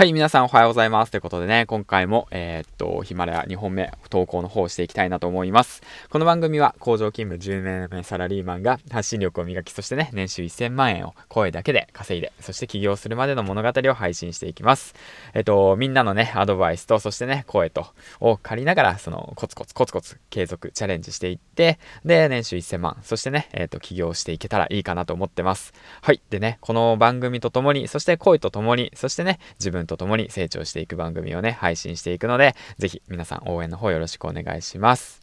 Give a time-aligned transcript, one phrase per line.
[0.00, 1.10] はい、皆さんおはようございます。
[1.12, 5.82] ということでね、今回も、えー、っと、ヒマラヤ2本目、投稿の方をしていきたいなと思います。
[6.08, 14.94] この番組は、工場勤務10年目サラリーマンが発信力を磨き、そしてね、年収1000万円を声だけで稼いで、そして起業するまでの物語を配信していきます。
[15.34, 17.88] えっと、みんなのね、アドバイスと、そしてね、声と、
[18.20, 25.74] を借りながら、その、コツコツコツコツ継続、チャレンジしていって、で、年収1000万、そしてね、えっと、起業していけたらいいかなと思ってます。
[26.00, 26.22] はい。
[26.30, 35.20] でね、この番組とともに、そして声とともに、そしてね、自分とともに成長していく番組をね、配信していくので、ぜひ皆さん応援の方よろしくお願いします。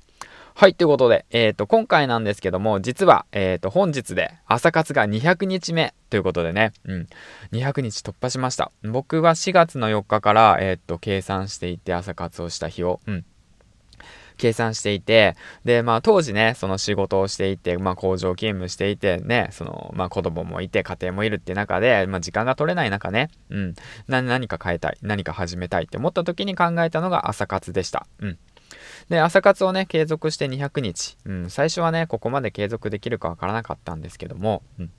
[0.55, 7.07] はい、ということで、えっ、ー、と、今回なんですけども、実は、えっ、ー、と、本日で朝活が200日目ということでね、うん、
[7.51, 8.71] 200日突破しました。
[8.83, 13.25] 僕は4月の4日から、えっ、ー、と、計算していて朝活をした日を、うん、
[14.37, 23.75] 計算していて、で、まあ当時ね、その仕事をしていて、まあ工場勤務していてね、その、まあ子供もいて、家庭もいるって中で、まあ時間が取れない中ね、うん、
[24.07, 28.07] 何か変えたい、何か始めたいって思った時に考えたのが朝活でした。
[28.19, 28.37] うん。
[29.09, 31.17] で、朝活をね、継続して200日。
[31.25, 34.91] うん、最初はね、ここまで継続できるかわからなかったんですけども、うん。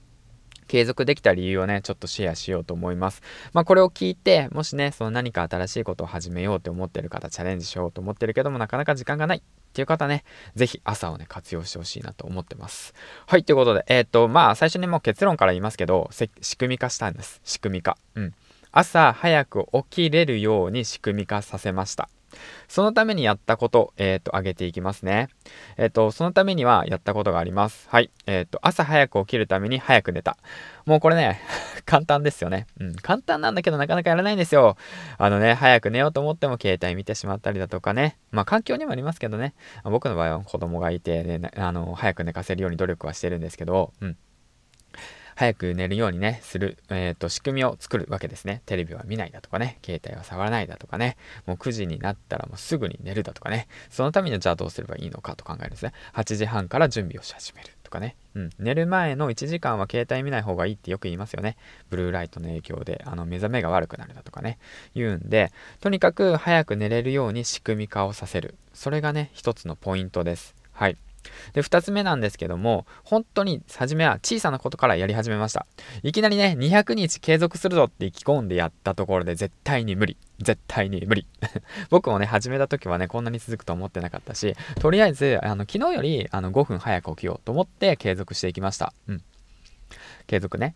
[0.69, 3.23] 継続できた理由をね、ちょっとシェアしようと思います。
[3.53, 9.41] まあこれを聞いて、もしね、その何か新しいことを始めようと思ってる方、チャレンジしようと思ってるけども、なかなか時間がないっ
[9.73, 12.95] ていう方ね、ぜひ朝をね、活用してほしいなと思ってます。
[13.27, 17.41] はい、ということで、えー、っと、まあ最初にもう結論から言いますけど、仕組み化したんです。
[17.45, 17.97] 仕組み化。
[18.15, 18.35] うん。
[18.71, 22.09] 朝早く起きれるように仕組み化させました。
[22.69, 25.29] そのためにやったこと、えっ、ー、と、挙げていきますね。
[25.77, 27.89] えっ、ー、と、そのためにはやったことがあります。
[27.89, 28.11] はい。
[28.27, 30.37] えっ、ー、と、朝早く起きるために早く寝た。
[30.85, 31.41] もうこれね、
[31.87, 32.67] 簡単ですよね。
[32.79, 32.95] うん。
[32.97, 34.77] 簡単なんだけどなかなかやらないんですよ。
[35.17, 38.19] あのね、早く寝ようと思っても携帯見てしまったりだとかね。
[38.31, 39.55] まあ、環境にもありますけどね。
[39.85, 44.17] 僕の場合は子供がいて、ね、あの、早く寝かせるように努力はしてるんですけど、うん。
[45.39, 48.61] 早く寝るようにね、する、えっ、ー、と、仕組みを作るわけですね。
[48.67, 55.93] テレビは見ないだとかね、携帯は触らないだとかね、もう9時になったらもうすぐに寝るだとかね、そのためにじゃあどうすればいいのかと考えるんですね。
[56.15, 58.17] 8時半から準備をし始めるとかね。
[58.35, 58.51] うん。
[58.59, 61.57] 寝る前の1時間は携帯見ない方がいいってよく言いますよね。
[61.89, 64.59] ブルーライトの影響で、あの、目覚めが悪くなるだとかね、
[64.97, 68.57] 言うんで、とにかく早く寝れるように仕組み化をさせる。
[68.75, 70.57] それがね、一つのポイントです。
[70.73, 70.97] はい。
[71.53, 75.67] で、二つ目なんですけども、本当に初めは小さなことからやり始めました。
[76.03, 80.17] いきなりね、200日継続するぞって意気込んでやったところで絶対に無理。
[80.41, 81.27] 絶対に無理。
[81.91, 88.93] 僕もね、始めた時はね、こんなに続くと思ってなかったし、とりあえず、あの、昨日よりあの5分早く起きようと思って継続していきました。
[89.09, 89.23] うん。
[90.27, 90.75] 継続ね。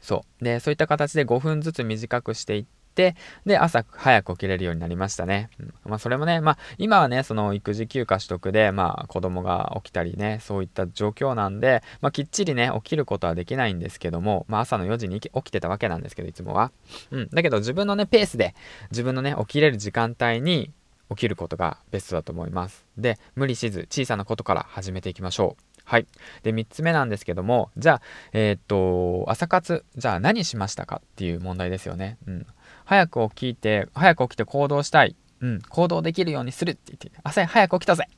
[0.00, 0.44] そう。
[0.44, 3.16] で、そういった形で5分ずつ短くしていって、で、
[3.58, 5.50] 朝早く起きれるようになりましたね。
[5.58, 16.72] うん、まあ、それもね、まあ、今はね、その育児休暇取得で、まあ、子供が起きたりね、そういった状況なんで、まあ、きっちりね、起きることはできないんですけども、まあ、朝の4時に起きてたわけなんですけど、いつもは。
[17.10, 17.28] うん。
[17.30, 18.54] だけど、自分のね、ペースで、
[18.90, 20.70] 自分のね、起きれる時間帯に、
[21.10, 22.84] 起きることがベストだと思います。
[22.96, 25.62] で、無理しず小さなことから始めていきましょう。
[25.84, 26.06] はい。
[26.42, 32.16] で、3つ目なんですけども、じゃあ、えー、っと、朝活、じゃあ何しましたかっていう問題ですよね。
[32.26, 32.46] うん。
[32.84, 35.16] 早く起きて、早く起きて行動したい。
[35.40, 35.60] うん。
[35.60, 38.08] 行動できるようにするって言って、朝早く起きたぜ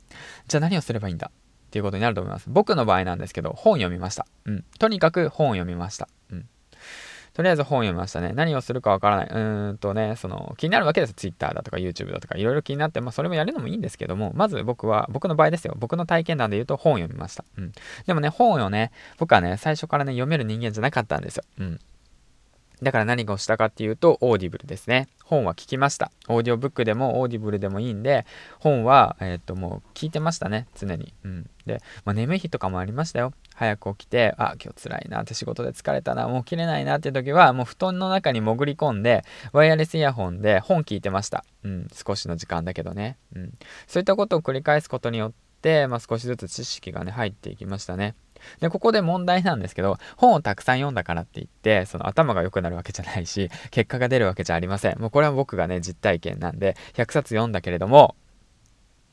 [0.48, 1.30] じゃあ何をすればいいんだ？
[1.30, 2.46] っていうことになると思います。
[2.48, 4.26] 僕の場合なんですけど、本読みました。
[4.44, 4.64] うん。
[4.78, 6.08] とにかく本読みました。
[6.30, 6.48] うん。
[7.34, 8.32] とりあえず本読みましたね。
[8.34, 9.26] 何をするかわからない。
[9.28, 11.12] うーんとね、その、気になるわけです。
[11.12, 15.74] Twitter だとか YouTube だとか、いろいろ気になって、まあ、それもやるのもいいんですけども、まず僕は、僕の場合ですよ。
[15.76, 17.44] 僕の体験談で言うと本を読みました。
[17.58, 17.72] うん。
[18.06, 21.44] でもね、本をね、僕はね、最初からね、読める人間じゃなかったんですよ。
[21.58, 21.80] うん。
[22.82, 25.08] だから何をしたかっていうと、 Audible ですね。
[25.24, 26.12] 本は聞きました。
[26.28, 28.26] オーディオブックでも Audible でもいいんで、
[28.60, 31.14] 本は、えっ、と、もう聞いてましたね、常に。
[31.24, 31.50] うん。
[31.64, 33.32] で、まあ、眠い日とかもありましたよ。
[33.54, 41.44] 早く起きて、あ、今日辛いなって仕事で疲れたな、もう起きれないなっていう時は、もう布団の中に潜り込んで、ワイヤレスイヤホンで本聞いてました。
[41.64, 41.88] うん。
[41.92, 43.16] 少しの時間だけどね。
[43.34, 43.54] うん。
[43.86, 45.45] そういったことを繰り返すことによって、
[45.88, 48.14] まあ、少しずつ知識がね、入っていきましたね。
[48.60, 54.98] で、ここで問題なんですけど、本をたくさん読んだからって言って、その頭が良くなるわけじゃないし、結果が出るわけじゃありません。
[55.00, 58.16] もうこれは僕がね、実体験なんで、100冊読んだけれども、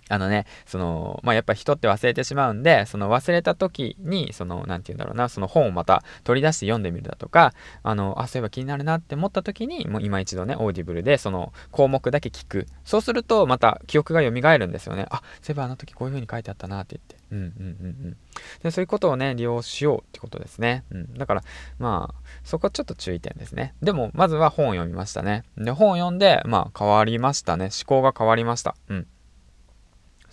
[0.09, 7.53] あのね、その、まあ、やっぱ人って忘れてしまうんで、その忘れた時に、その、なんて言うんだろうな、その本をまた取り出して読んでみるだとか、
[7.83, 12.67] あの、あ、そういえば気になるなって思った時に、もう今一度ね、 Audible でその項目だけ聞く。
[12.83, 15.05] そうすると、また記憶が蘇るんですよね。
[15.09, 17.23] あ、そういえばあの時こういう風に書いてあったなって言って。
[17.31, 18.17] うんうんうんうん。
[18.61, 20.83] で、そういうことをね、利用しようってことですね。
[20.91, 21.13] うん。
[21.15, 21.43] だから、
[21.79, 23.73] まあ、そこちょっと注意点ですね。
[23.81, 25.43] でも、まずは本を読みましたね。
[25.57, 27.65] で、本を読んで、まあ、変わりましたね。
[27.65, 28.75] 思考が変わりました。
[28.89, 29.07] うん。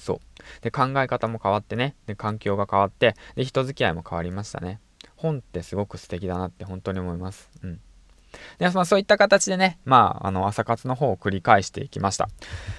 [0.00, 0.62] そう。
[0.62, 1.94] で、考え方も変わってね。
[2.06, 4.81] で、環境が変わって、で、人付き合いも変わりましたね。
[5.17, 7.50] 本ってすごく素敵だなって本当に思います。
[7.62, 7.81] うん。
[8.59, 12.29] で、まあ、そういった形でね、まあ、あの、朝活の方を繰り返していきました。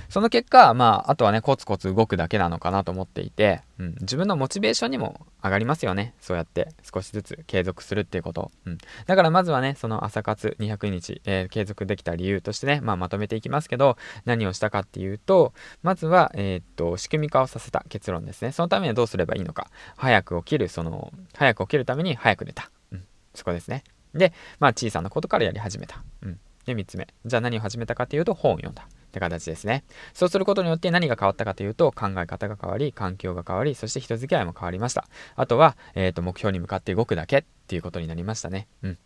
[0.10, 6.14] その結果、まあ、あとはね、コツコツ動くだけなのかなと思っていて、うん、自分のモチベーションにも上がりますよね。
[6.22, 8.52] そうやって少しずつ継続するっていうこと。
[8.66, 8.78] うん。
[9.08, 18.52] だからまずはね、その朝活200日、えー、継続できた理由としてね、まあ、まとめていきますけど、何をしたかっていうと、まずは、えー、っと、仕組み化をさせた結論ですね。
[18.52, 19.68] そのためにはどうすればいいのか。
[19.98, 22.70] 早く起きる、その、早く起きるために早く寝た。
[22.92, 23.04] うん。
[23.34, 23.84] そこですね。
[24.14, 26.04] で、まあ、小さなことからやり始めた。
[26.22, 26.40] うん。
[26.66, 27.08] で、3つ目。
[27.26, 28.88] じゃあ何を始めたかというと、本を読んだ。
[29.12, 29.84] って形ですね。
[30.14, 35.06] そうすることによって何が変わったかというと、考え方が変わり、環境が変わり、そして人付き合いも変わりました。
[35.36, 38.68] あとは、えっ、ー、と、目標に向かって動くだけっていうことになりましたね。
[38.84, 38.98] うん。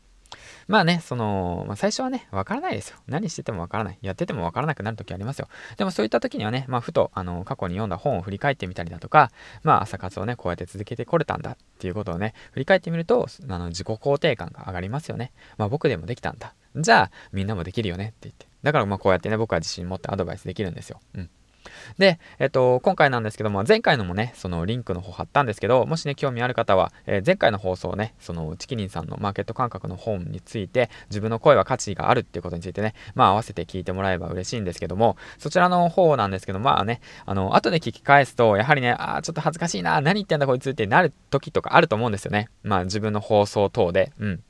[0.68, 2.98] まあね、その、まあ、最初はね、わからないですよ。
[3.08, 3.98] 何しててもわからない。
[4.02, 5.48] やっててもわからなくなる時ありますよ。
[5.78, 9.32] でもそういった時にはね、まあ、ふと、あの、過去に読んだ本を振り返ってみたりだとか、
[9.64, 15.32] まあ、朝活をね、こうやって続けてこれたんだっていうことをね、振り返ってみると、あの、自己肯定感が上がりますよね。
[15.58, 16.54] まあ、僕でもできたんだ。
[16.76, 18.48] じゃあ、みんなもできるよねって言って。
[18.64, 21.00] だからまあこうやってね、僕は自信持ってアドバイスできるんですよ。
[21.14, 21.30] うん。
[21.98, 42.50] で、えっと、今回なんですけども、前回のもね、そのリンクの方貼ったんですけど、もしね、興味ある方は、えー、前回の放送ね、そのチキリンさんのマーケット感覚の本について、自分の声は価値があるっていうことについてね、まあ合わせて聞いてもらえば嬉しいんですけども、そちらの方なんですけど、まあね、あの、後で聞き返すと、やはりね、ああ、ちょっと恥ずかしいな、何言ってんだこいつってなる時とかあると思うんですよね。
[42.64, 44.12] まあ自分の放送等で。
[44.20, 44.44] うん。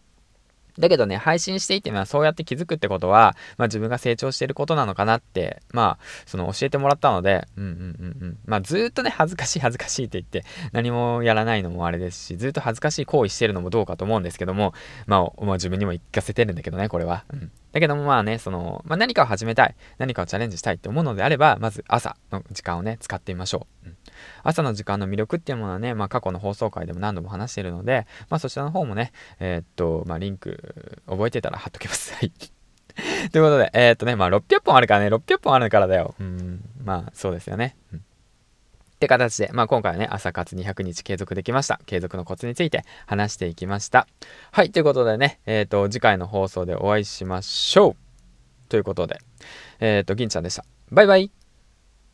[0.78, 8.38] だけどね、配信していて、まあ、そうやって気づくってことは、まあ、自分が成長していることなのかなって、まあ、その教えてもらったので、うんうんうんうん。
[8.46, 14.74] まあ、ずっとね、恥ずかしい恥ずかしいって言って、何もやらないのもあれですし、ずっと恥ずかしい行為してるのもどうかと思うんですけども、
[15.08, 17.24] まあ、まあ、自分にも言かせてるんだけどね、これは。
[17.34, 17.52] うん。
[17.76, 23.88] だけどもまあね、その、まあ、何かを始めたい、何かをチャレンジしたいって思うのであれば、まず朝の時間をね、使ってみましょう。
[23.88, 23.98] うん、
[24.44, 29.12] 朝の時間の魅力っていうものはね、まあ、過去の放送回でも何度も話しているので、まあ、そちらの方もね、
[29.42, 32.14] えー、っと、まあ、リンク覚えてたら貼っときます。
[32.16, 32.32] はい。
[33.30, 36.16] ということで、えー、っとね、まあ、600本あるからね、600本あるからだよ。
[36.18, 37.76] うん、まあ、そうですよね。
[37.92, 38.06] うん
[39.06, 41.80] って形で、まあ、今回はね、朝活200日継続できました。
[41.86, 44.08] 継続のコツについて話していきました。
[44.52, 47.96] はい、ということでね、えっ、ー、と、次回の放送でお会いしましょう。
[48.70, 49.20] ということで、
[49.80, 50.66] えっ、ー、と、銀ちゃんでした。
[50.92, 51.45] バイバイ